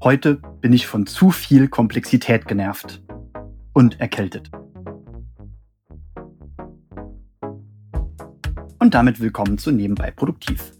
Heute 0.00 0.36
bin 0.60 0.72
ich 0.72 0.86
von 0.86 1.08
zu 1.08 1.32
viel 1.32 1.66
Komplexität 1.66 2.46
genervt 2.46 3.02
und 3.72 3.98
erkältet. 3.98 4.48
Und 8.78 8.94
damit 8.94 9.18
willkommen 9.18 9.58
zu 9.58 9.72
Nebenbei 9.72 10.12
Produktiv. 10.12 10.70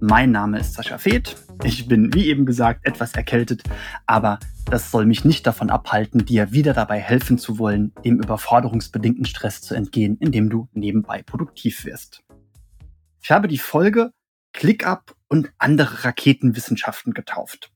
Mein 0.00 0.32
Name 0.32 0.58
ist 0.58 0.74
Sascha 0.74 0.98
Feth. 0.98 1.36
Ich 1.62 1.86
bin, 1.86 2.12
wie 2.14 2.26
eben 2.26 2.46
gesagt, 2.46 2.84
etwas 2.84 3.14
erkältet, 3.14 3.62
aber 4.06 4.40
das 4.64 4.90
soll 4.90 5.06
mich 5.06 5.24
nicht 5.24 5.46
davon 5.46 5.70
abhalten, 5.70 6.24
dir 6.24 6.50
wieder 6.50 6.72
dabei 6.72 6.98
helfen 6.98 7.38
zu 7.38 7.60
wollen, 7.60 7.92
dem 8.04 8.18
überforderungsbedingten 8.18 9.24
Stress 9.24 9.62
zu 9.62 9.76
entgehen, 9.76 10.16
indem 10.18 10.50
du 10.50 10.68
nebenbei 10.72 11.22
produktiv 11.22 11.84
wirst. 11.84 12.24
Ich 13.22 13.30
habe 13.30 13.46
die 13.46 13.58
Folge 13.58 14.10
ClickUp 14.52 15.14
und 15.28 15.52
andere 15.58 16.04
Raketenwissenschaften 16.04 17.14
getauft 17.14 17.70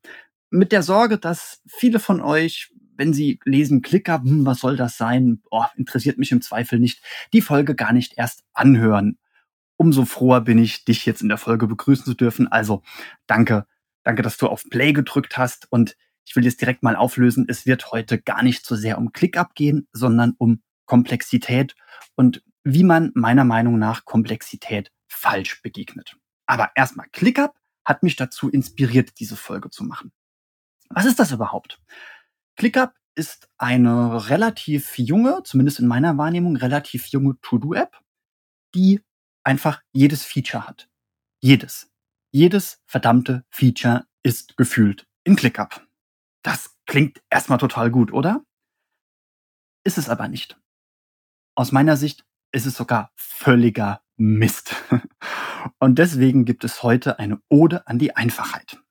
mit 0.53 0.71
der 0.71 0.83
Sorge, 0.83 1.19
dass 1.19 1.63
viele 1.67 1.99
von 1.99 2.21
euch, 2.21 2.73
wenn 2.97 3.15
sie 3.15 3.41
lesen 3.45 3.83
Klicker, 3.83 4.23
hm, 4.23 4.45
was 4.45 4.61
soll 4.61 4.77
das 4.77 4.97
sein? 4.97 5.43
Oh, 5.51 5.65
interessiert 5.77 6.19
mich 6.19 6.31
im 6.31 6.43
Zweifel 6.43 6.79
nicht, 6.79 7.03
die 7.33 7.41
Folge 7.41 7.75
gar 7.75 7.93
nicht 7.93 8.15
erst 8.17 8.45
anhören. 8.53 9.19
Umso 9.77 10.05
froher 10.05 10.43
bin 10.43 10.59
ich, 10.59 10.85
dich 10.85 11.07
jetzt 11.07 11.23
in 11.23 11.29
der 11.29 11.39
Folge 11.39 11.67
begrüßen 11.67 12.05
zu 12.05 12.15
dürfen. 12.15 12.47
Also 12.49 12.83
danke, 13.27 13.67
danke, 14.05 14.23
dass 14.23 14.37
du 14.37 14.47
auf 14.47 14.65
Play 14.69 14.93
gedrückt 14.93 15.39
hast 15.39 15.67
und 15.73 15.97
ich 16.25 16.37
will 16.37 16.45
jetzt 16.45 16.61
direkt 16.61 16.83
mal 16.83 16.95
auflösen. 16.95 17.47
Es 17.49 17.67
wird 17.67 17.91
heute 17.91 18.21
gar 18.21 18.43
nicht 18.43 18.65
so 18.65 18.77
sehr 18.77 18.99
um 18.99 19.13
ClickUp 19.13 19.55
gehen, 19.55 19.89
sondern 19.93 20.35
um 20.39 20.63
Komplexität 20.85 21.75
und 22.15 22.45
wie 22.63 22.85
man 22.85 23.11
meiner 23.15 23.45
Meinung 23.45 23.79
nach 23.79 24.05
Komplexität 24.05 24.93
falsch 25.09 25.63
begegnet. 25.63 26.17
Aber 26.47 26.71
erstmal 26.77 27.09
ClickUp 27.11 27.55
hat 27.85 28.03
mich 28.03 28.17
dazu 28.17 28.51
inspiriert, 28.51 29.19
diese 29.19 29.37
Folge 29.37 29.71
zu 29.71 29.83
machen. 29.85 30.13
Was 30.95 31.07
ist 31.07 31.19
das 31.19 31.33
überhaupt? 31.33 31.81
ClickUp 32.57 32.93
ist 33.15 33.49
eine 33.59 34.29
relativ 34.29 34.99
junge, 34.99 35.43
zumindest 35.45 35.81
in 35.81 35.87
meiner 35.87 36.17
Wahrnehmung, 36.19 36.57
relativ 36.57 37.07
junge 37.07 37.39
To-Do-App, 37.41 37.99
die 38.75 39.01
einfach 39.45 39.83
jedes 39.93 40.25
Feature 40.25 40.67
hat. 40.67 40.89
Jedes. 41.41 41.91
Jedes 42.31 42.83
verdammte 42.87 43.45
Feature 43.51 44.07
ist 44.23 44.57
gefühlt 44.57 45.07
in 45.25 45.37
ClickUp. 45.37 45.87
Das 46.43 46.77
klingt 46.87 47.23
erstmal 47.31 47.59
total 47.59 47.91
gut, 47.91 48.13
oder? 48.13 48.45
Ist 49.85 49.99
es 49.99 50.09
aber 50.09 50.29
nicht. 50.29 50.59
Aus 51.55 51.73
meiner 51.73 51.97
Sicht 51.97 52.25
ist 52.53 52.67
es 52.67 52.77
sogar 52.77 53.13
völliger 53.17 54.03
Mist. 54.17 54.75
Und 55.79 55.99
deswegen 55.99 56.45
gibt 56.45 56.65
es 56.65 56.83
heute 56.83 57.19
eine 57.19 57.41
Ode 57.49 57.87
an 57.87 57.99
die 57.99 58.15
Einfachheit. 58.17 58.83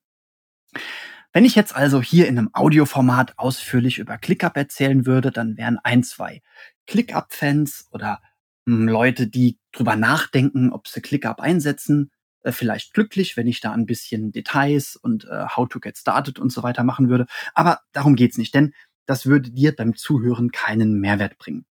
Wenn 1.34 1.46
ich 1.46 1.56
jetzt 1.56 1.76
also 1.76 2.02
hier 2.02 2.28
in 2.28 2.38
einem 2.38 2.50
Audioformat 2.54 3.38
ausführlich 3.38 4.00
über 4.00 4.18
ClickUp 4.18 4.58
erzählen 4.58 5.06
würde, 5.06 5.32
dann 5.32 5.58
wären 5.58 5.80
ein, 5.84 6.04
zwei 6.04 6.42
ClickUp-Fans 6.88 7.88
oder 7.92 8.22
hm, 8.68 8.88
Leute, 8.88 9.28
die 9.28 9.58
drüber 9.72 9.96
nachdenken, 9.96 10.72
ob 10.72 10.88
sie 10.88 11.02
ClickUp 11.02 11.40
einsetzen, 11.40 12.12
äh, 12.44 12.52
vielleicht 12.52 12.94
glücklich, 12.94 13.38
wenn 13.38 13.48
ich 13.48 13.62
da 13.62 13.72
ein 13.72 13.86
bisschen 13.86 14.32
Details 14.32 14.96
und 14.96 15.26
äh, 15.26 15.46
How 15.56 15.68
to 15.70 15.80
get 15.80 15.98
started 15.98 16.38
und 16.38 16.52
so 16.52 16.64
weiter 16.64 16.84
machen 16.84 17.10
würde. 17.10 17.28
Aber 17.54 17.80
darum 17.94 18.16
geht's 18.16 18.38
nicht, 18.38 18.54
denn 18.54 18.74
das 19.06 19.26
würde 19.26 19.52
dir 19.52 19.76
beim 19.76 19.96
Zuhören 19.96 20.52
keinen 20.52 21.00
Mehrwert 21.00 21.38
bringen. 21.38 21.66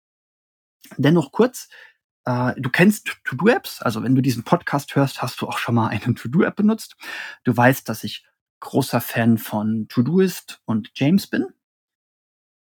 Dennoch 0.97 1.31
kurz, 1.31 1.69
äh, 2.25 2.53
du 2.57 2.69
kennst 2.69 3.17
To-Do-Apps, 3.23 3.81
also 3.81 4.03
wenn 4.03 4.15
du 4.15 4.21
diesen 4.21 4.43
Podcast 4.43 4.95
hörst, 4.95 5.21
hast 5.21 5.41
du 5.41 5.47
auch 5.47 5.57
schon 5.57 5.75
mal 5.75 5.87
eine 5.87 6.13
To-Do-App 6.13 6.55
benutzt. 6.55 6.95
Du 7.43 7.55
weißt, 7.55 7.89
dass 7.89 8.03
ich 8.03 8.25
großer 8.59 9.01
Fan 9.01 9.37
von 9.37 9.87
Todoist 9.87 10.61
und 10.65 10.91
James 10.95 11.27
bin. 11.27 11.47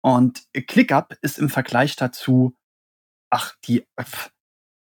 Und 0.01 0.43
ClickUp 0.53 1.17
ist 1.23 1.39
im 1.39 1.49
Vergleich 1.49 1.97
dazu, 1.97 2.55
ach, 3.31 3.55
die, 3.65 3.87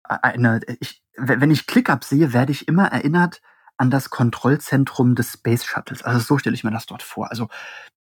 eine, 0.02 0.60
ich, 0.80 1.02
wenn 1.16 1.50
ich 1.50 1.66
ClickUp 1.66 2.04
sehe, 2.04 2.32
werde 2.32 2.52
ich 2.52 2.68
immer 2.68 2.86
erinnert 2.86 3.42
an 3.76 3.90
das 3.90 4.10
Kontrollzentrum 4.10 5.14
des 5.14 5.32
Space 5.32 5.64
Shuttles. 5.64 6.02
Also 6.02 6.20
so 6.20 6.38
stelle 6.38 6.54
ich 6.54 6.64
mir 6.64 6.70
das 6.70 6.86
dort 6.86 7.02
vor. 7.02 7.30
Also 7.30 7.48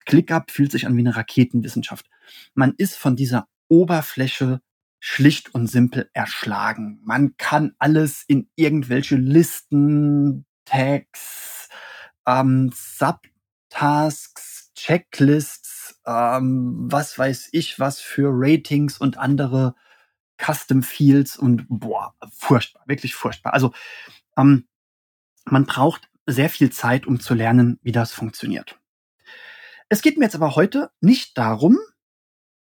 ClickUp 0.07 0.51
fühlt 0.51 0.73
sich 0.73 0.87
an 0.87 0.97
wie 0.97 1.01
eine 1.01 1.17
Raketenwissenschaft. 1.17 2.07
Man 2.55 2.75
ist 2.77 2.97
von 2.97 3.17
dieser 3.17 3.49
Oberfläche 3.69 4.61
schlicht 5.01 5.55
und 5.55 5.69
simpel 5.69 6.11
erschlagen. 6.13 7.01
Man 7.05 7.37
kann 7.37 7.75
alles 7.79 8.25
in 8.27 8.51
irgendwelche 8.57 9.17
Listen, 9.17 10.47
Tags, 10.65 11.58
ähm, 12.29 12.71
Subtasks, 12.75 14.71
Checklists, 14.75 15.99
ähm, 16.07 16.87
was 16.91 17.19
weiß 17.19 17.49
ich, 17.53 17.81
was 17.81 18.01
für 18.01 18.29
Ratings 18.31 18.99
und 18.99 19.17
andere 19.17 19.75
Custom 20.41 20.83
Fields 20.83 21.37
und 21.37 21.67
boah, 21.69 22.15
furchtbar, 22.31 22.83
wirklich 22.87 23.15
furchtbar. 23.15 23.55
Also 23.55 23.73
ähm, 24.37 24.69
man 25.47 25.65
braucht 25.65 26.11
sehr 26.27 26.51
viel 26.51 26.71
Zeit, 26.71 27.07
um 27.07 27.19
zu 27.19 27.35
lernen, 27.35 27.81
wie 27.83 27.93
das 27.93 28.13
funktioniert. 28.13 28.79
Es 29.89 30.03
geht 30.03 30.19
mir 30.19 30.27
jetzt 30.27 30.35
aber 30.35 30.55
heute 30.55 30.91
nicht 31.01 31.39
darum, 31.39 31.79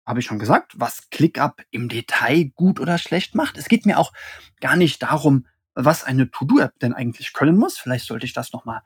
habe 0.06 0.22
ich 0.22 0.26
schon 0.26 0.40
gesagt, 0.40 0.80
was 0.80 1.10
ClickUp 1.10 1.62
im 1.70 1.90
Detail 1.90 2.46
gut 2.56 2.80
oder 2.80 2.98
schlecht 2.98 3.36
macht. 3.36 3.58
Es 3.58 3.68
geht 3.68 3.86
mir 3.86 4.00
auch 4.00 4.14
gar 4.62 4.78
nicht 4.78 5.04
darum, 5.04 5.46
was 5.76 6.06
eine 6.06 6.32
To-Do-App 6.32 6.80
denn 6.80 6.94
eigentlich 6.94 7.34
können 7.34 7.58
muss. 7.58 7.78
Vielleicht 7.78 8.08
sollte 8.08 8.26
ich 8.26 8.34
das 8.34 8.54
nochmal 8.54 8.82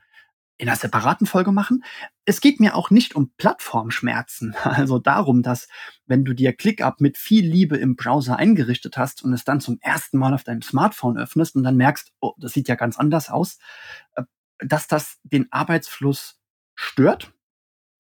in 0.58 0.70
einer 0.70 0.78
separaten 0.78 1.26
Folge 1.26 1.52
machen. 1.52 1.84
Es 2.26 2.40
geht 2.40 2.60
mir 2.60 2.76
auch 2.76 2.90
nicht 2.90 3.16
um 3.16 3.32
Plattformschmerzen, 3.38 4.56
also 4.64 5.00
darum, 5.00 5.42
dass 5.42 5.68
wenn 6.06 6.26
du 6.26 6.34
dir 6.34 6.54
ClickUp 6.54 7.02
mit 7.02 7.18
viel 7.18 7.46
Liebe 7.46 7.78
im 7.78 7.96
Browser 7.96 8.38
eingerichtet 8.38 8.98
hast 8.98 9.24
und 9.24 9.34
es 9.34 9.44
dann 9.44 9.62
zum 9.62 9.80
ersten 9.82 10.18
Mal 10.18 10.34
auf 10.34 10.44
deinem 10.44 10.62
Smartphone 10.62 11.18
öffnest 11.18 11.56
und 11.56 11.64
dann 11.64 11.78
merkst, 11.78 12.12
oh, 12.20 12.34
das 12.38 12.54
sieht 12.54 12.68
ja 12.68 12.76
ganz 12.76 12.98
anders 12.98 13.30
aus, 13.30 13.58
äh, 14.16 14.24
dass 14.60 14.88
das 14.88 15.20
den 15.24 15.52
Arbeitsfluss 15.52 16.40
stört. 16.76 17.34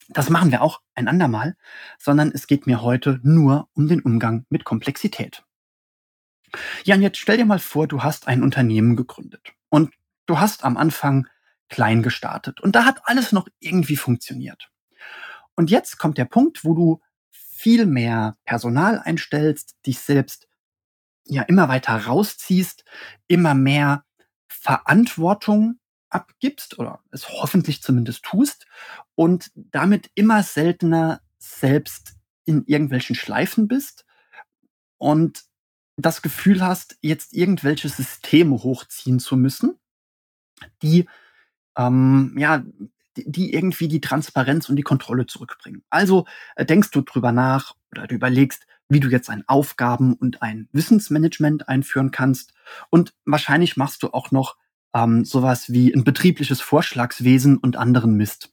Das 0.10 0.30
machen 0.30 0.52
wir 0.52 0.62
auch 0.62 0.82
ein 0.96 1.08
andermal, 1.08 1.56
sondern 1.98 2.32
es 2.32 2.48
geht 2.48 2.68
mir 2.68 2.82
heute 2.82 3.20
nur 3.24 3.70
um 3.74 3.88
den 3.88 4.02
Umgang 4.02 4.46
mit 4.50 4.64
Komplexität. 4.64 5.44
Ja, 6.84 6.96
und 6.96 7.02
jetzt 7.02 7.18
stell 7.18 7.38
dir 7.38 7.46
mal 7.46 7.60
vor, 7.60 7.88
du 7.88 8.04
hast 8.04 8.28
ein 8.28 8.44
Unternehmen 8.44 8.96
gegründet 8.96 9.54
und 9.70 9.92
du 10.26 10.40
hast 10.40 10.64
am 10.64 10.78
Anfang 10.78 11.28
klein 11.74 12.04
gestartet. 12.04 12.62
Und 12.62 12.76
da 12.76 12.86
hat 12.86 13.02
alles 13.06 13.32
noch 13.32 13.48
irgendwie 13.60 13.98
funktioniert. 13.98 14.70
Und 15.56 15.72
jetzt 15.72 15.98
kommt 15.98 16.20
der 16.20 16.26
Punkt, 16.26 16.64
wo 16.64 16.76
du 16.76 17.02
viel 17.32 17.88
mehr 17.88 18.38
Personal 18.46 19.00
einstellst, 19.00 19.76
dich 19.88 19.98
selbst 20.00 20.48
ja 21.26 21.42
immer 21.42 21.70
weiter 21.70 21.96
rausziehst, 21.96 22.86
immer 23.28 23.56
mehr 23.56 24.06
Verantwortung 24.48 25.80
abgibst 26.10 26.78
oder 26.78 27.02
es 27.10 27.28
hoffentlich 27.30 27.82
zumindest 27.82 28.24
tust 28.24 28.68
und 29.16 29.50
damit 29.56 30.12
immer 30.14 30.44
seltener 30.44 31.22
selbst 31.40 32.14
in 32.46 32.66
irgendwelchen 32.66 33.16
Schleifen 33.16 33.68
bist 33.68 34.06
und 35.00 35.44
das 35.96 36.22
Gefühl 36.22 36.64
hast, 36.64 36.98
jetzt 37.02 37.34
irgendwelche 37.34 37.90
Systeme 37.90 38.62
hochziehen 38.62 39.20
zu 39.20 39.38
müssen, 39.38 39.80
die 40.84 41.08
ähm, 41.78 42.36
ja, 42.38 42.64
die 43.16 43.54
irgendwie 43.54 43.88
die 43.88 44.02
Transparenz 44.02 44.70
und 44.70 44.76
die 44.76 44.84
Kontrolle 44.84 45.26
zurückbringen. 45.28 45.84
Also 45.90 46.26
äh, 46.56 46.66
denkst 46.66 46.92
du 46.92 47.02
drüber 47.02 47.32
nach 47.32 47.76
oder 47.92 48.08
du 48.08 48.16
überlegst, 48.16 48.66
wie 48.90 49.00
du 49.00 49.08
jetzt 49.10 49.30
ein 49.30 49.44
Aufgaben- 49.48 50.14
und 50.14 50.42
ein 50.42 50.68
Wissensmanagement 50.72 51.70
einführen 51.70 52.12
kannst. 52.12 52.54
Und 52.90 53.14
wahrscheinlich 53.26 53.78
machst 53.78 54.04
du 54.04 54.14
auch 54.14 54.32
noch 54.32 54.58
ähm, 54.94 55.26
sowas 55.26 55.72
wie 55.72 55.94
ein 55.94 56.04
betriebliches 56.04 56.62
Vorschlagswesen 56.62 57.58
und 57.58 57.76
anderen 57.76 58.16
Mist. 58.16 58.52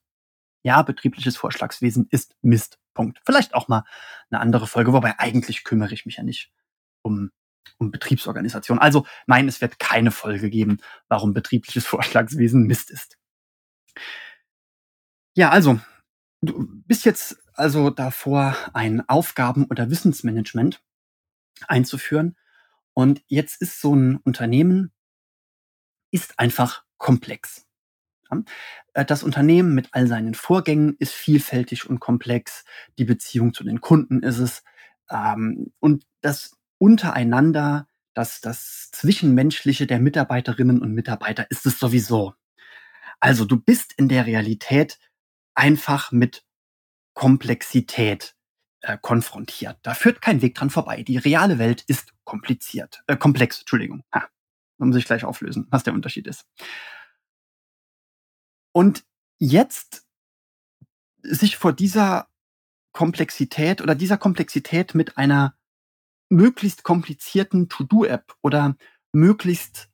Ja, 0.62 0.82
betriebliches 0.82 1.36
Vorschlagswesen 1.36 2.06
ist 2.10 2.34
Mist. 2.42 2.78
Punkt. 2.92 3.20
Vielleicht 3.24 3.54
auch 3.54 3.68
mal 3.68 3.84
eine 4.30 4.40
andere 4.40 4.66
Folge, 4.66 4.92
wobei 4.92 5.18
eigentlich 5.18 5.64
kümmere 5.64 5.94
ich 5.94 6.06
mich 6.06 6.16
ja 6.16 6.22
nicht 6.22 6.50
um 7.02 7.30
um 7.78 7.90
Betriebsorganisation. 7.90 8.78
Also 8.78 9.06
nein, 9.26 9.48
es 9.48 9.60
wird 9.60 9.78
keine 9.78 10.10
Folge 10.10 10.50
geben, 10.50 10.78
warum 11.08 11.32
betriebliches 11.32 11.86
Vorschlagswesen 11.86 12.66
Mist 12.66 12.90
ist. 12.90 13.16
Ja, 15.34 15.50
also, 15.50 15.80
du 16.42 16.66
bist 16.86 17.04
jetzt 17.04 17.38
also 17.54 17.90
davor, 17.90 18.56
ein 18.72 19.06
Aufgaben- 19.08 19.66
oder 19.66 19.90
Wissensmanagement 19.90 20.82
einzuführen. 21.68 22.36
Und 22.94 23.22
jetzt 23.28 23.60
ist 23.60 23.80
so 23.80 23.94
ein 23.94 24.16
Unternehmen, 24.16 24.92
ist 26.10 26.38
einfach 26.38 26.84
komplex. 26.98 27.66
Äh, 28.94 29.04
das 29.04 29.22
Unternehmen 29.22 29.74
mit 29.74 29.88
all 29.92 30.06
seinen 30.06 30.34
Vorgängen 30.34 30.96
ist 30.98 31.12
vielfältig 31.12 31.88
und 31.88 32.00
komplex. 32.00 32.64
Die 32.98 33.04
Beziehung 33.04 33.54
zu 33.54 33.64
den 33.64 33.80
Kunden 33.80 34.22
ist 34.22 34.38
es. 34.38 34.62
Ähm, 35.10 35.72
und 35.80 36.06
das 36.20 36.56
untereinander, 36.78 37.88
das, 38.14 38.40
das 38.40 38.90
Zwischenmenschliche 38.92 39.86
der 39.86 40.00
Mitarbeiterinnen 40.00 40.80
und 40.80 40.92
Mitarbeiter 40.94 41.50
ist 41.50 41.66
es 41.66 41.78
sowieso. 41.78 42.34
Also 43.20 43.44
du 43.44 43.56
bist 43.56 43.92
in 43.92 44.08
der 44.08 44.26
Realität 44.26 44.98
einfach 45.54 46.10
mit 46.10 46.44
Komplexität 47.14 48.34
äh, 48.80 48.96
konfrontiert. 49.00 49.78
Da 49.82 49.94
führt 49.94 50.22
kein 50.22 50.42
Weg 50.42 50.54
dran 50.54 50.70
vorbei. 50.70 51.02
Die 51.02 51.18
reale 51.18 51.58
Welt 51.58 51.82
ist 51.86 52.14
kompliziert, 52.24 53.02
äh, 53.06 53.16
komplex, 53.16 53.60
Entschuldigung. 53.60 54.04
Ha, 54.14 54.28
muss 54.78 54.96
ich 54.96 55.04
gleich 55.04 55.24
auflösen, 55.24 55.66
was 55.70 55.84
der 55.84 55.92
Unterschied 55.92 56.26
ist. 56.26 56.46
Und 58.72 59.04
jetzt 59.38 60.06
sich 61.22 61.56
vor 61.56 61.72
dieser 61.72 62.28
Komplexität 62.92 63.82
oder 63.82 63.94
dieser 63.94 64.16
Komplexität 64.16 64.94
mit 64.94 65.18
einer 65.18 65.54
möglichst 66.30 66.82
komplizierten 66.82 67.68
To-Do-App 67.68 68.34
oder 68.42 68.76
möglichst 69.12 69.90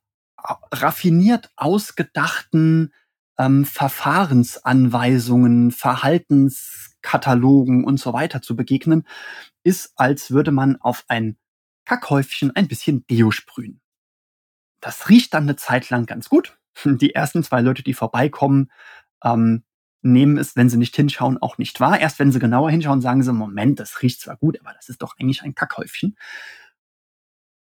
raffiniert 0.73 1.51
ausgedachten 1.57 2.93
ähm, 3.39 3.65
Verfahrensanweisungen, 3.65 5.71
Verhaltenskatalogen 5.71 7.85
und 7.85 7.99
so 7.99 8.13
weiter 8.13 8.43
zu 8.43 8.57
begegnen, 8.57 9.07
ist, 9.63 9.93
als 9.97 10.31
würde 10.31 10.53
man 10.53 10.77
auf 10.81 11.05
ein 11.09 11.37
Kackhäufchen 11.85 12.55
ein 12.55 12.69
bisschen 12.69 13.07
Deo 13.07 13.31
sprühen. 13.31 13.81
Das 14.81 15.09
riecht 15.09 15.35
dann 15.35 15.45
eine 15.45 15.57
Zeit 15.57 15.91
lang 15.91 16.07
ganz 16.07 16.29
gut. 16.29 16.59
Die 16.85 17.15
ersten 17.15 17.43
zwei 17.43 17.61
Leute, 17.61 17.83
die 17.83 17.95
vorbeikommen, 17.95 18.71
ähm, 19.25 19.65
nehmen 20.03 20.39
es, 20.39 20.57
wenn 20.57 20.69
sie 20.69 20.77
nicht 20.77 20.95
hinschauen, 20.95 21.39
auch 21.39 21.59
nicht 21.59 21.81
wahr. 21.81 21.99
Erst 21.99 22.19
wenn 22.19 22.33
sie 22.33 22.39
genauer 22.39 22.71
hinschauen, 22.71 23.01
sagen 23.01 23.23
sie, 23.23 23.33
Moment, 23.33 23.81
das 23.81 24.03
riecht 24.03 24.21
zwar 24.21 24.37
gut, 24.37 24.61
aber 24.61 24.73
das 24.75 24.89
ist 24.89 25.03
doch 25.03 25.17
eigentlich 25.19 25.43
ein 25.43 25.55
Kackhäufchen. 25.55 26.17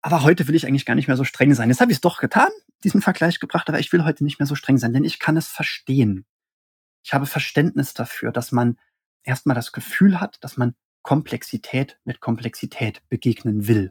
Aber 0.05 0.23
heute 0.23 0.47
will 0.47 0.55
ich 0.55 0.67
eigentlich 0.67 0.85
gar 0.85 0.97
nicht 0.97 1.09
mehr 1.09 1.17
so 1.17 1.25
streng 1.25 1.55
sein. 1.55 1.71
Jetzt 1.71 1.81
habe 1.81 1.91
ich 1.91 1.97
es 1.97 2.03
doch 2.03 2.19
getan, 2.19 2.51
diesen 2.85 3.01
Vergleich 3.01 3.41
gebracht, 3.41 3.71
aber 3.71 3.79
ich 3.79 3.91
will 3.91 4.05
heute 4.05 4.23
nicht 4.23 4.39
mehr 4.39 4.47
so 4.47 4.55
streng 4.55 4.77
sein, 4.77 4.93
denn 4.93 5.03
ich 5.03 5.19
kann 5.19 5.39
es 5.39 5.49
verstehen. 5.49 6.27
Ich 7.03 7.15
habe 7.15 7.25
Verständnis 7.25 7.95
dafür, 7.95 8.31
dass 8.31 8.53
man 8.53 8.79
erstmal 9.23 9.55
das 9.55 9.73
Gefühl 9.73 10.21
hat, 10.21 10.45
dass 10.45 10.59
man 10.59 10.75
Komplexität 11.01 11.99
mit 12.05 12.21
Komplexität 12.21 13.03
begegnen 13.09 13.67
will. 13.67 13.89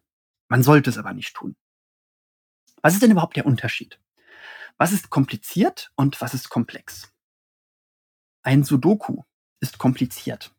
Man 0.50 0.62
sollte 0.62 0.92
es 0.92 1.00
aber 1.00 1.14
nicht 1.14 1.36
tun. 1.36 1.56
Was 2.84 2.94
ist 2.94 3.02
denn 3.02 3.10
überhaupt 3.10 3.36
der 3.36 3.48
Unterschied? 3.48 4.00
Was 4.78 4.92
ist 4.92 5.10
kompliziert 5.10 5.92
und 5.96 6.22
was 6.22 6.36
ist 6.36 6.50
komplex? 6.50 7.12
Ein 8.44 8.64
Sudoku 8.64 9.24
ist 9.62 9.80
kompliziert. 9.80 10.54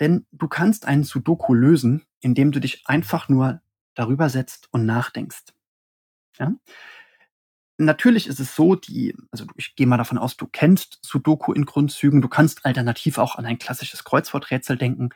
Denn 0.00 0.26
du 0.32 0.48
kannst 0.48 0.84
einen 0.84 1.04
Sudoku 1.04 1.54
lösen, 1.54 2.04
indem 2.18 2.50
du 2.50 2.58
dich 2.58 2.88
einfach 2.88 3.28
nur 3.28 3.62
darüber 3.98 4.28
setzt 4.28 4.68
und 4.70 4.86
nachdenkst. 4.86 5.52
Ja? 6.38 6.52
Natürlich 7.80 8.26
ist 8.26 8.40
es 8.40 8.54
so, 8.54 8.74
die, 8.74 9.16
also 9.30 9.44
ich 9.56 9.76
gehe 9.76 9.86
mal 9.86 9.98
davon 9.98 10.18
aus, 10.18 10.36
du 10.36 10.46
kennst 10.46 10.98
Sudoku 11.02 11.52
in 11.52 11.64
Grundzügen. 11.64 12.20
Du 12.20 12.28
kannst 12.28 12.64
alternativ 12.64 13.18
auch 13.18 13.36
an 13.36 13.46
ein 13.46 13.58
klassisches 13.58 14.04
Kreuzworträtsel 14.04 14.76
denken. 14.76 15.10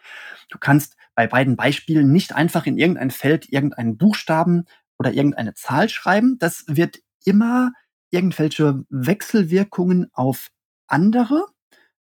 Du 0.49 0.59
kannst 0.59 0.97
bei 1.15 1.27
beiden 1.27 1.57
Beispielen 1.57 2.13
nicht 2.13 2.35
einfach 2.35 2.67
in 2.67 2.79
irgendein 2.79 3.11
Feld 3.11 3.53
irgendeinen 3.53 3.97
Buchstaben 3.97 4.67
oder 4.99 5.13
irgendeine 5.13 5.55
Zahl 5.55 5.89
schreiben. 5.89 6.39
Das 6.39 6.65
wird 6.69 7.01
immer 7.25 7.73
irgendwelche 8.11 8.85
Wechselwirkungen 8.91 10.11
auf 10.13 10.49
andere 10.87 11.47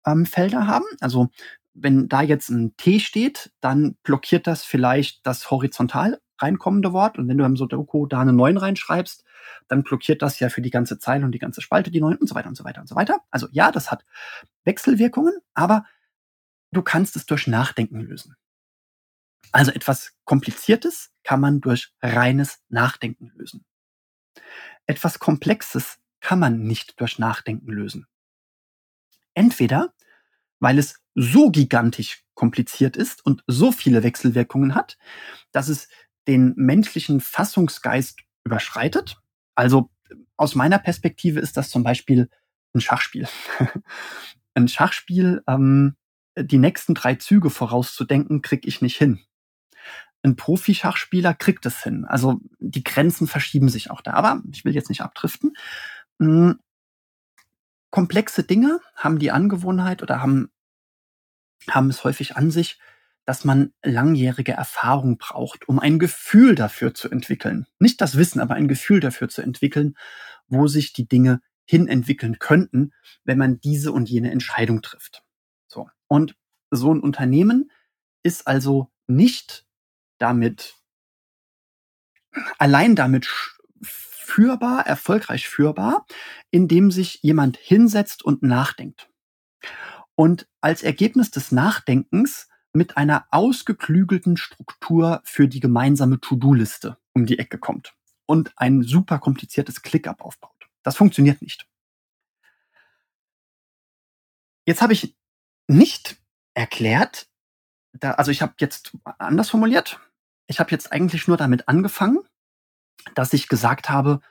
ähm, 0.06 0.26
Felder 0.26 0.68
haben. 0.68 0.86
Also 1.00 1.30
wenn 1.74 2.08
da 2.08 2.22
jetzt 2.22 2.50
ein 2.50 2.76
T 2.78 3.00
steht, 3.00 3.52
dann 3.60 3.96
blockiert 4.04 4.46
das 4.46 4.64
vielleicht 4.64 5.26
das 5.26 5.50
horizontal 5.50 6.20
reinkommende 6.44 6.94
Wort. 6.94 7.18
Und 7.18 7.28
wenn 7.28 7.38
du 7.38 7.46
im 7.46 7.58
Sudoku 7.58 8.06
da 8.06 8.20
eine 8.20 8.34
9 8.34 8.58
reinschreibst, 8.58 9.24
dann 9.68 9.84
blockiert 9.84 10.22
das 10.22 10.40
ja 10.40 10.50
für 10.50 10.62
die 10.62 10.70
ganze 10.70 11.00
Zeile 11.00 11.26
und 11.26 11.32
die 11.32 11.40
ganze 11.40 11.62
Spalte 11.62 11.90
die 11.90 12.02
9 12.02 12.18
und 12.18 12.28
so 12.28 12.36
weiter 12.36 12.50
und 12.50 12.56
so 12.56 12.64
weiter 12.64 12.82
und 12.82 12.88
so 12.88 12.96
weiter. 12.96 13.20
Also 13.32 13.48
ja, 13.52 13.72
das 13.72 13.90
hat 13.90 14.06
Wechselwirkungen, 14.64 15.34
aber 15.54 15.86
du 16.72 16.82
kannst 16.82 17.16
es 17.16 17.26
durch 17.26 17.48
Nachdenken 17.48 18.00
lösen. 18.00 18.36
Also 19.52 19.72
etwas 19.72 20.14
Kompliziertes 20.26 21.12
kann 21.24 21.40
man 21.40 21.62
durch 21.62 21.94
reines 22.02 22.60
Nachdenken 22.70 23.32
lösen. 23.36 23.66
Etwas 24.86 25.20
Komplexes 25.20 26.00
kann 26.20 26.40
man 26.40 26.64
nicht 26.64 27.00
durch 27.00 27.20
Nachdenken 27.20 27.72
lösen. 27.72 28.08
Entweder, 29.34 29.94
weil 30.60 30.80
es 30.80 31.02
so 31.16 31.52
gigantisch 31.52 32.24
kompliziert 32.34 32.98
ist 32.98 33.26
und 33.26 33.44
so 33.48 33.72
viele 33.72 34.04
Wechselwirkungen 34.04 34.76
hat, 34.76 34.98
dass 35.52 35.68
es 35.68 35.88
den 36.28 36.54
menschlichen 36.56 37.20
Fassungsgeist 37.20 38.20
überschreitet. 38.44 39.18
Also 39.56 39.90
aus 40.38 40.56
meiner 40.56 40.80
Perspektive 40.80 41.40
ist 41.40 41.58
das 41.58 41.70
zum 41.70 41.84
Beispiel 41.84 42.30
ein 42.74 42.82
Schachspiel. 42.82 43.28
ein 44.56 44.68
Schachspiel, 44.68 45.44
ähm, 45.48 45.96
die 46.38 46.58
nächsten 46.58 46.96
drei 46.96 47.16
Züge 47.16 47.50
vorauszudenken, 47.50 48.42
krieg 48.42 48.66
ich 48.66 48.82
nicht 48.82 48.98
hin. 48.98 49.20
Ein 50.24 50.36
Profi-Schachspieler 50.36 51.34
kriegt 51.34 51.66
es 51.66 51.84
hin. 51.84 52.06
Also 52.06 52.40
die 52.60 52.84
Grenzen 52.84 53.28
verschieben 53.28 53.70
sich 53.70 53.92
auch 53.92 54.02
da. 54.02 54.14
Aber 54.14 54.42
ich 54.52 54.66
will 54.66 54.74
jetzt 54.74 54.90
nicht 54.90 55.02
abdriften. 55.02 55.54
Hm, 56.20 56.60
komplexe 57.92 58.44
Dinge 58.44 58.80
haben 58.96 59.20
die 59.20 59.32
Angewohnheit 59.32 60.02
oder 60.02 60.22
haben, 60.22 60.50
haben 61.70 61.90
es 61.90 62.04
häufig 62.04 62.36
an 62.36 62.50
sich, 62.50 62.80
dass 63.26 63.46
man 63.46 63.74
langjährige 63.84 64.52
Erfahrung 64.52 65.18
braucht, 65.18 65.68
um 65.70 65.80
ein 65.80 66.00
Gefühl 66.00 66.56
dafür 66.56 66.94
zu 66.94 67.10
entwickeln. 67.10 67.68
Nicht 67.80 68.02
das 68.02 68.18
Wissen, 68.18 68.42
aber 68.42 68.56
ein 68.56 68.68
Gefühl 68.68 69.00
dafür 69.00 69.30
zu 69.30 69.42
entwickeln, 69.42 69.96
wo 70.48 70.68
sich 70.68 70.94
die 70.94 71.08
Dinge 71.08 71.42
hin 71.66 71.88
entwickeln 71.88 72.40
könnten, 72.40 72.92
wenn 73.24 73.38
man 73.38 73.60
diese 73.62 73.92
und 73.92 74.10
jene 74.10 74.32
Entscheidung 74.32 74.82
trifft. 74.82 75.24
So. 75.68 75.90
Und 76.08 76.36
so 76.70 76.94
ein 76.94 77.00
Unternehmen 77.00 77.72
ist 78.24 78.48
also 78.48 78.92
nicht 79.08 79.66
damit, 80.18 80.76
allein 82.58 82.96
damit 82.96 83.30
führbar, 83.82 84.86
erfolgreich 84.86 85.48
führbar, 85.48 86.06
indem 86.52 86.92
sich 86.92 87.22
jemand 87.22 87.58
hinsetzt 87.58 88.24
und 88.24 88.44
nachdenkt. 88.44 89.10
Und 90.16 90.48
als 90.62 90.84
Ergebnis 90.84 91.32
des 91.32 91.52
Nachdenkens 91.52 92.48
mit 92.74 92.98
einer 92.98 93.28
ausgeklügelten 93.32 94.36
Struktur 94.36 95.22
für 95.24 95.48
die 95.48 95.60
gemeinsame 95.60 96.20
To-Do-Liste 96.20 96.98
um 97.14 97.26
die 97.26 97.40
Ecke 97.40 97.60
kommt 97.60 97.96
und 98.26 98.52
ein 98.58 98.82
super 98.82 99.20
kompliziertes 99.20 99.82
ClickUp 99.82 100.22
aufbaut. 100.22 100.70
Das 100.82 100.98
funktioniert 100.98 101.42
nicht. 101.42 101.68
Jetzt 104.66 104.82
habe 104.82 104.94
ich 104.94 105.16
nicht 105.68 106.18
erklärt, 106.54 107.28
da, 107.94 108.12
also 108.12 108.32
ich 108.32 108.42
habe 108.42 108.54
jetzt 108.60 108.98
anders 109.18 109.50
formuliert, 109.50 110.00
ich 110.48 110.60
habe 110.60 110.72
jetzt 110.72 110.92
eigentlich 110.92 111.28
nur 111.28 111.38
damit 111.38 111.68
angefangen, 111.68 112.20
dass 113.16 113.34
ich 113.34 113.48
gesagt 113.48 113.90
habe, 113.90 114.22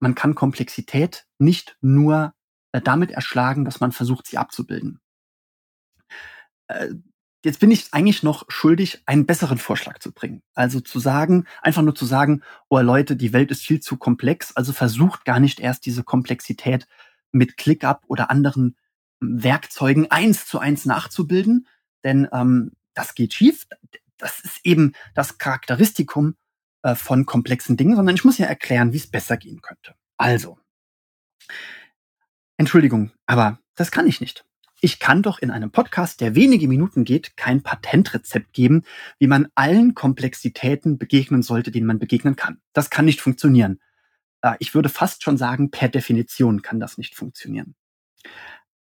man 0.00 0.14
kann 0.14 0.34
Komplexität 0.34 1.26
nicht 1.38 1.76
nur 1.80 2.34
äh, 2.72 2.80
damit 2.80 3.10
erschlagen, 3.10 3.64
dass 3.64 3.80
man 3.80 3.92
versucht, 3.92 4.26
sie 4.26 4.38
abzubilden. 4.38 5.00
Jetzt 7.44 7.58
bin 7.58 7.72
ich 7.72 7.92
eigentlich 7.92 8.22
noch 8.22 8.44
schuldig, 8.48 9.02
einen 9.06 9.26
besseren 9.26 9.58
Vorschlag 9.58 9.98
zu 9.98 10.12
bringen. 10.12 10.42
Also 10.54 10.80
zu 10.80 11.00
sagen, 11.00 11.46
einfach 11.60 11.82
nur 11.82 11.94
zu 11.94 12.06
sagen, 12.06 12.42
oh 12.68 12.78
Leute, 12.78 13.16
die 13.16 13.32
Welt 13.32 13.50
ist 13.50 13.62
viel 13.62 13.80
zu 13.80 13.96
komplex, 13.96 14.54
also 14.54 14.72
versucht 14.72 15.24
gar 15.24 15.40
nicht 15.40 15.58
erst 15.58 15.84
diese 15.84 16.04
Komplexität 16.04 16.86
mit 17.32 17.56
ClickUp 17.56 18.02
oder 18.06 18.30
anderen 18.30 18.76
Werkzeugen 19.20 20.10
eins 20.10 20.46
zu 20.46 20.58
eins 20.58 20.84
nachzubilden, 20.84 21.66
denn 22.04 22.28
ähm, 22.32 22.72
das 22.94 23.14
geht 23.14 23.34
schief. 23.34 23.66
Das 24.18 24.40
ist 24.40 24.60
eben 24.64 24.92
das 25.14 25.38
Charakteristikum 25.38 26.36
äh, 26.82 26.94
von 26.94 27.26
komplexen 27.26 27.76
Dingen, 27.76 27.96
sondern 27.96 28.14
ich 28.14 28.24
muss 28.24 28.38
ja 28.38 28.46
erklären, 28.46 28.92
wie 28.92 28.98
es 28.98 29.10
besser 29.10 29.36
gehen 29.36 29.62
könnte. 29.62 29.94
Also, 30.16 30.58
Entschuldigung, 32.56 33.10
aber 33.26 33.58
das 33.74 33.90
kann 33.90 34.06
ich 34.06 34.20
nicht. 34.20 34.44
Ich 34.84 34.98
kann 34.98 35.22
doch 35.22 35.38
in 35.38 35.52
einem 35.52 35.70
Podcast, 35.70 36.20
der 36.20 36.34
wenige 36.34 36.66
Minuten 36.66 37.04
geht, 37.04 37.36
kein 37.36 37.62
Patentrezept 37.62 38.52
geben, 38.52 38.82
wie 39.20 39.28
man 39.28 39.46
allen 39.54 39.94
Komplexitäten 39.94 40.98
begegnen 40.98 41.44
sollte, 41.44 41.70
denen 41.70 41.86
man 41.86 42.00
begegnen 42.00 42.34
kann. 42.34 42.60
Das 42.72 42.90
kann 42.90 43.04
nicht 43.04 43.20
funktionieren. 43.20 43.80
Äh, 44.40 44.56
ich 44.58 44.74
würde 44.74 44.88
fast 44.88 45.22
schon 45.22 45.38
sagen, 45.38 45.70
per 45.70 45.88
Definition 45.88 46.62
kann 46.62 46.80
das 46.80 46.98
nicht 46.98 47.14
funktionieren. 47.14 47.76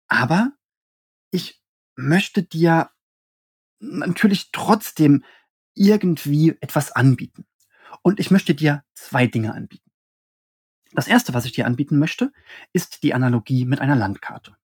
Aber 0.08 0.52
ich 1.32 1.64
möchte 1.96 2.44
dir 2.44 2.92
natürlich 3.80 4.52
trotzdem 4.52 5.24
irgendwie 5.74 6.56
etwas 6.62 6.92
anbieten. 6.92 7.48
Und 8.04 8.20
ich 8.20 8.30
möchte 8.30 8.54
dir 8.54 8.84
zwei 8.94 9.26
Dinge 9.26 9.56
anbieten. 9.56 9.90
Das 10.92 11.08
erste, 11.08 11.34
was 11.34 11.46
ich 11.46 11.54
dir 11.54 11.66
anbieten 11.66 11.98
möchte, 11.98 12.32
ist 12.72 13.02
die 13.02 13.16
Analogie 13.16 13.66
mit 13.66 13.82
einer 13.82 13.96
Landkarte. 13.96 14.56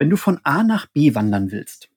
Wenn 0.00 0.08
du 0.08 0.16
von 0.16 0.40
A 0.44 0.62
nach 0.62 0.86
B 0.86 1.14
wandern 1.14 1.50
willst, 1.50 1.90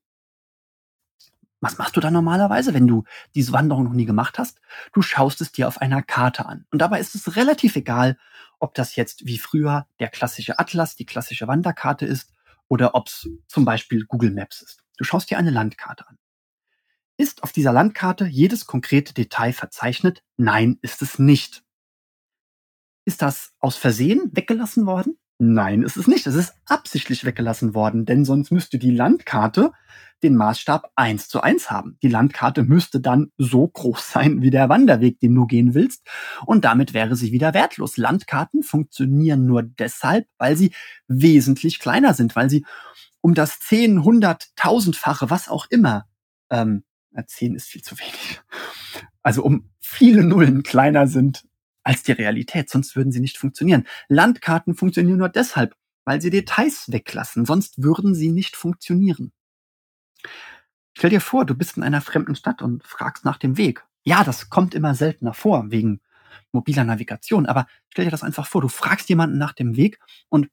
was 1.62 1.78
machst 1.78 1.96
du 1.96 2.02
da 2.02 2.12
normalerweise, 2.12 2.74
wenn 2.74 2.86
du 2.86 3.06
diese 3.34 3.54
Wanderung 3.54 3.86
noch 3.86 3.94
nie 3.94 4.04
gemacht 4.04 4.38
hast? 4.38 4.60
Du 4.92 5.02
schaust 5.02 5.40
es 5.40 5.54
dir 5.54 5.70
auf 5.70 5.80
einer 5.80 6.04
Karte 6.04 6.46
an. 6.46 6.66
Und 6.70 6.80
dabei 6.80 7.00
ist 7.00 7.16
es 7.16 7.38
relativ 7.38 7.78
egal, 7.78 8.20
ob 8.60 8.74
das 8.74 8.98
jetzt 8.98 9.26
wie 9.26 9.38
früher 9.38 9.88
der 10.02 10.10
klassische 10.10 10.60
Atlas, 10.60 10.98
die 10.98 11.06
klassische 11.06 11.48
Wanderkarte 11.48 12.06
ist, 12.06 12.34
oder 12.68 12.94
ob 12.94 13.08
es 13.08 13.30
zum 13.48 13.64
Beispiel 13.64 14.06
Google 14.06 14.32
Maps 14.32 14.62
ist. 14.62 14.84
Du 14.98 15.06
schaust 15.06 15.32
dir 15.32 15.38
eine 15.38 15.52
Landkarte 15.52 16.06
an. 16.06 16.18
Ist 17.16 17.42
auf 17.42 17.54
dieser 17.54 17.72
Landkarte 17.72 18.26
jedes 18.26 18.66
konkrete 18.66 19.14
Detail 19.14 19.54
verzeichnet? 19.54 20.24
Nein, 20.36 20.78
ist 20.82 21.02
es 21.02 21.20
nicht. 21.20 21.64
Ist 23.06 23.22
das 23.22 23.54
aus 23.60 23.78
Versehen 23.78 24.30
weggelassen 24.34 24.86
worden? 24.86 25.18
Nein, 25.46 25.84
ist 25.84 25.98
es 25.98 26.08
nicht. 26.08 26.26
Es 26.26 26.36
ist 26.36 26.54
absichtlich 26.68 27.26
weggelassen 27.26 27.74
worden, 27.74 28.06
denn 28.06 28.24
sonst 28.24 28.50
müsste 28.52 28.80
die 28.80 28.92
Landkarte 28.92 29.74
den 30.24 30.38
Maßstab 30.38 30.90
eins 30.96 31.28
zu 31.28 31.42
eins 31.42 31.70
haben. 31.70 31.98
Die 32.02 32.08
Landkarte 32.08 32.64
müsste 32.64 33.02
dann 33.02 33.30
so 33.38 33.68
groß 33.68 34.10
sein 34.10 34.42
wie 34.42 34.52
der 34.52 34.70
Wanderweg, 34.70 35.20
den 35.20 35.36
du 35.36 35.46
gehen 35.46 35.74
willst, 35.74 36.08
und 36.46 36.64
damit 36.64 36.94
wäre 36.94 37.18
sie 37.18 37.34
wieder 37.34 37.54
wertlos. 37.54 37.98
Landkarten 37.98 38.64
funktionieren 38.64 39.46
nur 39.46 39.64
deshalb, 39.64 40.28
weil 40.38 40.56
sie 40.56 40.72
wesentlich 41.10 41.80
kleiner 41.80 42.14
sind, 42.14 42.38
weil 42.38 42.50
sie 42.50 42.66
um 43.20 43.34
das 43.34 43.60
zehn, 43.60 44.02
hundert, 44.02 44.56
tausendfache, 44.56 45.30
was 45.30 45.50
auch 45.50 45.66
immer, 45.70 46.06
ähm, 46.52 46.86
zehn 47.28 47.54
ist 47.54 47.68
viel 47.68 47.82
zu 47.82 48.00
wenig, 48.00 48.42
also 49.24 49.44
um 49.44 49.70
viele 49.82 50.24
Nullen 50.24 50.64
kleiner 50.64 51.06
sind 51.08 51.44
als 51.84 52.04
die 52.04 52.12
Realität, 52.14 52.70
sonst 52.70 52.96
würden 52.96 53.12
sie 53.12 53.20
nicht 53.20 53.38
funktionieren. 53.38 53.86
Landkarten 54.08 54.76
funktionieren 54.76 55.18
nur 55.18 55.30
deshalb, 55.30 55.76
weil 56.06 56.22
sie 56.22 56.30
Details 56.30 56.92
weglassen, 56.92 57.46
sonst 57.46 57.82
würden 57.82 58.16
sie 58.16 58.32
nicht 58.32 58.56
funktionieren. 58.56 59.32
Stell 60.96 61.10
dir 61.10 61.22
vor, 61.22 61.46
du 61.46 61.56
bist 61.56 61.78
in 61.78 61.84
einer 61.84 62.02
fremden 62.02 62.36
Stadt 62.36 62.62
und 62.62 62.84
fragst 62.84 63.26
nach 63.26 63.38
dem 63.38 63.58
Weg. 63.58 63.84
Ja, 64.04 64.24
das 64.24 64.50
kommt 64.50 64.76
immer 64.76 64.96
seltener 64.96 65.34
vor 65.34 65.72
wegen 65.72 66.02
mobiler 66.52 66.84
Navigation, 66.84 67.46
aber 67.46 67.68
stell 67.90 68.06
dir 68.06 68.12
das 68.12 68.24
einfach 68.24 68.46
vor, 68.46 68.62
du 68.62 68.68
fragst 68.68 69.10
jemanden 69.10 69.38
nach 69.38 69.54
dem 69.54 69.76
Weg 69.76 70.00
und 70.30 70.50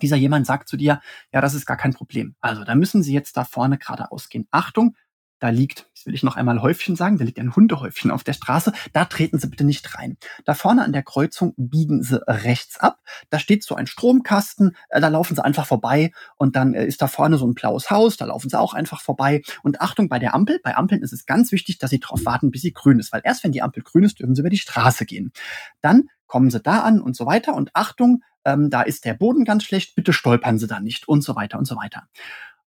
dieser 0.00 0.16
jemand 0.16 0.46
sagt 0.46 0.68
zu 0.68 0.76
dir, 0.76 1.00
ja, 1.32 1.40
das 1.40 1.54
ist 1.54 1.66
gar 1.66 1.76
kein 1.76 1.92
Problem. 1.92 2.34
Also, 2.40 2.64
da 2.64 2.74
müssen 2.74 3.02
Sie 3.02 3.12
jetzt 3.12 3.36
da 3.36 3.44
vorne 3.44 3.76
geradeaus 3.76 4.28
gehen. 4.28 4.46
Achtung, 4.50 4.96
da 5.40 5.48
liegt, 5.48 5.90
das 5.94 6.06
will 6.06 6.14
ich 6.14 6.22
noch 6.22 6.36
einmal 6.36 6.62
Häufchen 6.62 6.96
sagen, 6.96 7.18
da 7.18 7.24
liegt 7.24 7.38
ein 7.38 7.56
Hundehäufchen 7.56 8.10
auf 8.10 8.22
der 8.22 8.34
Straße, 8.34 8.72
da 8.92 9.04
treten 9.06 9.38
Sie 9.38 9.48
bitte 9.48 9.64
nicht 9.64 9.98
rein. 9.98 10.16
Da 10.44 10.54
vorne 10.54 10.84
an 10.84 10.92
der 10.92 11.02
Kreuzung 11.02 11.54
biegen 11.56 12.02
Sie 12.02 12.22
rechts 12.28 12.78
ab, 12.78 13.00
da 13.30 13.38
steht 13.38 13.64
so 13.64 13.74
ein 13.74 13.86
Stromkasten, 13.86 14.76
äh, 14.90 15.00
da 15.00 15.08
laufen 15.08 15.34
Sie 15.34 15.44
einfach 15.44 15.66
vorbei 15.66 16.12
und 16.36 16.56
dann 16.56 16.74
äh, 16.74 16.86
ist 16.86 17.02
da 17.02 17.08
vorne 17.08 17.38
so 17.38 17.46
ein 17.46 17.54
blaues 17.54 17.90
Haus, 17.90 18.16
da 18.16 18.26
laufen 18.26 18.48
Sie 18.48 18.58
auch 18.58 18.74
einfach 18.74 19.00
vorbei. 19.00 19.42
Und 19.62 19.80
Achtung 19.80 20.08
bei 20.08 20.18
der 20.18 20.34
Ampel, 20.34 20.60
bei 20.62 20.76
Ampeln 20.76 21.02
ist 21.02 21.12
es 21.12 21.26
ganz 21.26 21.50
wichtig, 21.52 21.78
dass 21.78 21.90
Sie 21.90 22.00
darauf 22.00 22.24
warten, 22.24 22.50
bis 22.50 22.62
sie 22.62 22.72
grün 22.72 22.98
ist, 22.98 23.12
weil 23.12 23.22
erst 23.24 23.42
wenn 23.44 23.52
die 23.52 23.62
Ampel 23.62 23.82
grün 23.82 24.04
ist, 24.04 24.20
dürfen 24.20 24.34
Sie 24.34 24.40
über 24.40 24.50
die 24.50 24.58
Straße 24.58 25.06
gehen. 25.06 25.32
Dann 25.80 26.08
kommen 26.26 26.50
Sie 26.50 26.60
da 26.60 26.80
an 26.80 27.00
und 27.00 27.16
so 27.16 27.26
weiter 27.26 27.54
und 27.54 27.70
Achtung, 27.74 28.22
ähm, 28.44 28.70
da 28.70 28.82
ist 28.82 29.04
der 29.04 29.14
Boden 29.14 29.44
ganz 29.44 29.64
schlecht, 29.64 29.94
bitte 29.94 30.12
stolpern 30.12 30.58
Sie 30.58 30.66
da 30.66 30.80
nicht 30.80 31.08
und 31.08 31.22
so 31.22 31.34
weiter 31.36 31.58
und 31.58 31.64
so 31.66 31.76
weiter. 31.76 32.06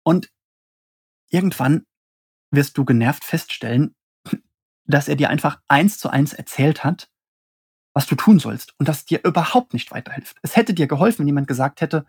Und 0.03 0.31
irgendwann 1.29 1.85
wirst 2.51 2.77
du 2.77 2.85
genervt 2.85 3.23
feststellen, 3.23 3.95
dass 4.85 5.07
er 5.07 5.15
dir 5.15 5.29
einfach 5.29 5.61
eins 5.67 5.97
zu 5.97 6.09
eins 6.09 6.33
erzählt 6.33 6.83
hat, 6.83 7.09
was 7.93 8.07
du 8.07 8.15
tun 8.15 8.39
sollst 8.39 8.73
und 8.79 8.87
das 8.87 9.05
dir 9.05 9.21
überhaupt 9.23 9.73
nicht 9.73 9.91
weiterhilft. 9.91 10.37
Es 10.41 10.55
hätte 10.55 10.73
dir 10.73 10.87
geholfen, 10.87 11.19
wenn 11.19 11.27
jemand 11.27 11.47
gesagt 11.47 11.81
hätte, 11.81 12.05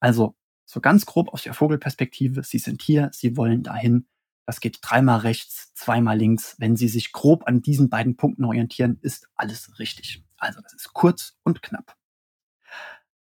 also 0.00 0.34
so 0.64 0.80
ganz 0.80 1.06
grob 1.06 1.32
aus 1.32 1.42
der 1.42 1.54
Vogelperspektive, 1.54 2.42
Sie 2.42 2.58
sind 2.58 2.82
hier, 2.82 3.10
Sie 3.12 3.36
wollen 3.36 3.62
dahin, 3.62 4.06
das 4.46 4.60
geht 4.60 4.78
dreimal 4.80 5.20
rechts, 5.20 5.72
zweimal 5.74 6.18
links. 6.18 6.56
Wenn 6.58 6.76
Sie 6.76 6.88
sich 6.88 7.12
grob 7.12 7.46
an 7.46 7.62
diesen 7.62 7.88
beiden 7.88 8.16
Punkten 8.16 8.44
orientieren, 8.44 8.98
ist 9.02 9.28
alles 9.36 9.78
richtig. 9.78 10.24
Also 10.36 10.60
das 10.60 10.72
ist 10.72 10.92
kurz 10.92 11.36
und 11.44 11.62
knapp. 11.62 11.96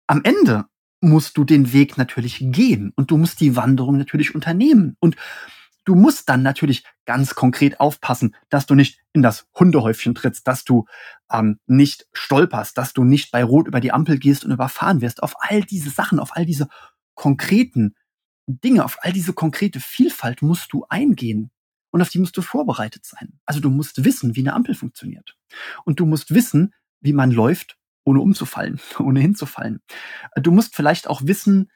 Am 0.08 0.22
Ende 0.24 0.65
musst 1.01 1.38
du 1.38 1.43
den 1.43 1.74
Weg 1.74 1.98
natürlich 1.98 2.38
gehen 2.39 2.93
und 2.96 3.12
du 3.12 3.17
musst 3.17 3.39
die 3.39 3.55
Wanderung 3.55 3.98
natürlich 3.98 4.36
unternehmen. 4.36 4.96
Und 5.00 5.15
Du 5.83 5.95
musst 5.95 6.29
dann 6.29 6.43
natürlich 6.43 6.83
ganz 7.05 7.35
konkret 7.35 7.79
aufpassen, 7.79 8.35
dass 8.50 8.65
du 8.65 8.75
nicht 8.75 9.00
in 9.13 9.21
das 9.21 9.47
Hundehäufchen 9.57 10.15
trittst, 10.15 10.47
dass 10.47 10.63
du 10.63 10.85
ähm, 11.31 11.59
nicht 11.65 12.07
stolperst, 12.13 12.77
dass 12.77 12.93
du 12.93 13.03
nicht 13.03 13.31
bei 13.31 13.43
Rot 13.43 13.67
über 13.67 13.79
die 13.79 13.91
Ampel 13.91 14.19
gehst 14.19 14.45
und 14.45 14.51
überfahren 14.51 15.01
wirst. 15.01 15.23
Auf 15.23 15.33
all 15.39 15.61
diese 15.61 15.89
Sachen, 15.89 16.19
auf 16.19 16.35
all 16.35 16.45
diese 16.45 16.67
konkreten 17.15 17.95
Dinge, 18.47 18.85
auf 18.85 18.97
all 19.01 19.11
diese 19.11 19.33
konkrete 19.33 19.79
Vielfalt 19.79 20.41
musst 20.41 20.73
du 20.73 20.85
eingehen. 20.89 21.51
Und 21.91 22.01
auf 22.01 22.09
die 22.09 22.19
musst 22.19 22.38
du 22.38 22.41
vorbereitet 22.41 23.05
sein. 23.05 23.39
Also 23.45 23.59
du 23.59 23.69
musst 23.69 24.05
wissen, 24.05 24.35
wie 24.35 24.41
eine 24.41 24.53
Ampel 24.53 24.75
funktioniert. 24.75 25.35
Und 25.83 26.00
du 26.00 26.05
musst 26.05 26.33
wissen, 26.33 26.73
wie 27.01 27.13
man 27.13 27.31
läuft, 27.31 27.77
ohne 28.03 28.21
umzufallen, 28.21 28.79
ohne 29.00 29.19
hinzufallen. 29.19 29.81
Du 30.35 30.51
musst 30.51 30.75
vielleicht 30.75 31.07
auch 31.07 31.21
wissen, 31.25 31.69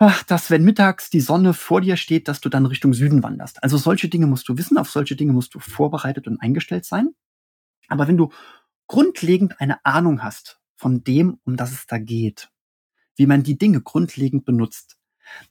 ach, 0.00 0.22
dass 0.24 0.50
wenn 0.50 0.64
mittags 0.64 1.10
die 1.10 1.20
Sonne 1.20 1.54
vor 1.54 1.82
dir 1.82 1.96
steht, 1.96 2.26
dass 2.26 2.40
du 2.40 2.48
dann 2.48 2.66
Richtung 2.66 2.94
Süden 2.94 3.22
wanderst. 3.22 3.62
Also 3.62 3.76
solche 3.76 4.08
Dinge 4.08 4.26
musst 4.26 4.48
du 4.48 4.56
wissen, 4.56 4.78
auf 4.78 4.90
solche 4.90 5.14
Dinge 5.14 5.32
musst 5.32 5.54
du 5.54 5.60
vorbereitet 5.60 6.26
und 6.26 6.40
eingestellt 6.40 6.86
sein. 6.86 7.10
Aber 7.88 8.08
wenn 8.08 8.16
du 8.16 8.30
grundlegend 8.88 9.60
eine 9.60 9.84
Ahnung 9.84 10.22
hast 10.22 10.58
von 10.76 11.04
dem, 11.04 11.38
um 11.44 11.56
das 11.56 11.72
es 11.72 11.86
da 11.86 11.98
geht, 11.98 12.50
wie 13.16 13.26
man 13.26 13.42
die 13.42 13.58
Dinge 13.58 13.82
grundlegend 13.82 14.46
benutzt, 14.46 14.96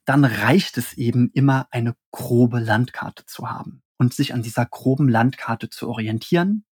dann 0.04 0.26
reicht 0.26 0.78
es 0.78 0.94
eben 0.94 1.30
immer, 1.34 1.68
eine 1.70 1.96
grobe 2.12 2.60
Landkarte 2.60 3.26
zu 3.28 3.50
haben 3.50 3.84
und 3.98 4.16
sich 4.16 4.34
an 4.34 4.42
dieser 4.42 4.66
groben 4.66 5.08
Landkarte 5.08 5.70
zu 5.70 5.88
orientieren, 5.88 6.66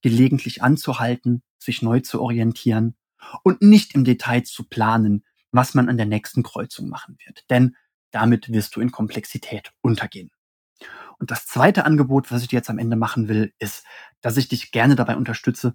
gelegentlich 0.00 0.62
anzuhalten, 0.62 1.42
sich 1.58 1.82
neu 1.82 2.00
zu 2.00 2.22
orientieren 2.22 2.96
und 3.42 3.60
nicht 3.60 3.94
im 3.94 4.04
Detail 4.04 4.42
zu 4.44 4.64
planen, 4.64 5.24
was 5.52 5.74
man 5.74 5.88
an 5.88 5.96
der 5.96 6.06
nächsten 6.06 6.42
Kreuzung 6.42 6.88
machen 6.88 7.16
wird. 7.24 7.44
Denn 7.50 7.76
damit 8.10 8.52
wirst 8.52 8.76
du 8.76 8.80
in 8.80 8.90
Komplexität 8.90 9.72
untergehen. 9.82 10.30
Und 11.18 11.30
das 11.30 11.46
zweite 11.46 11.84
Angebot, 11.84 12.30
was 12.30 12.42
ich 12.42 12.48
dir 12.48 12.56
jetzt 12.56 12.70
am 12.70 12.78
Ende 12.78 12.96
machen 12.96 13.28
will, 13.28 13.52
ist, 13.58 13.84
dass 14.20 14.36
ich 14.36 14.48
dich 14.48 14.72
gerne 14.72 14.96
dabei 14.96 15.16
unterstütze, 15.16 15.74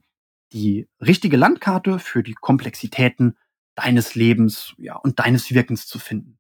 die 0.54 0.88
richtige 1.00 1.38
Landkarte 1.38 2.00
für 2.00 2.24
die 2.24 2.34
Komplexitäten 2.34 3.38
deines 3.76 4.16
Lebens 4.16 4.74
ja, 4.78 4.96
und 4.96 5.20
deines 5.20 5.52
Wirkens 5.52 5.86
zu 5.86 6.00
finden. 6.00 6.40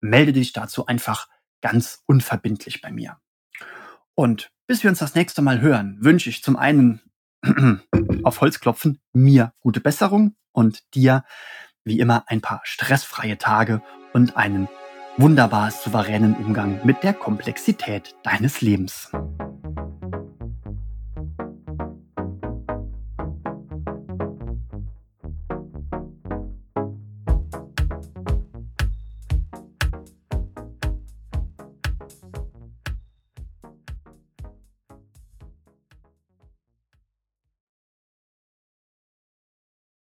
Melde 0.00 0.32
dich 0.32 0.52
dazu 0.52 0.86
einfach 0.86 1.28
ganz 1.60 2.02
unverbindlich 2.06 2.80
bei 2.80 2.90
mir. 2.90 3.18
Und 4.14 4.50
bis 4.66 4.82
wir 4.82 4.90
uns 4.90 4.98
das 4.98 5.14
nächste 5.14 5.42
Mal 5.42 5.60
hören, 5.60 5.98
wünsche 6.00 6.30
ich 6.30 6.42
zum 6.42 6.56
einen 6.56 7.00
auf 8.24 8.40
Holz 8.40 8.60
klopfen 8.60 9.00
mir 9.12 9.52
gute 9.60 9.80
Besserung 9.80 10.36
und 10.52 10.94
dir 10.94 11.24
wie 11.84 12.00
immer 12.00 12.24
ein 12.26 12.40
paar 12.40 12.60
stressfreie 12.64 13.38
Tage 13.38 13.82
und 14.12 14.36
einen 14.36 14.68
wunderbar 15.16 15.70
souveränen 15.70 16.34
Umgang 16.34 16.80
mit 16.84 17.02
der 17.02 17.14
Komplexität 17.14 18.14
deines 18.22 18.60
Lebens. 18.60 19.10